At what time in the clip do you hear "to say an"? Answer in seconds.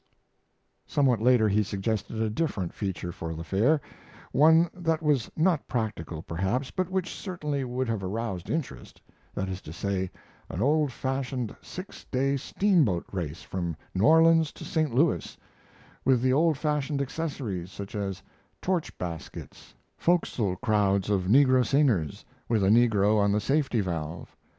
9.61-10.59